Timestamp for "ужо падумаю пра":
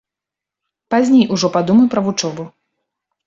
1.37-1.99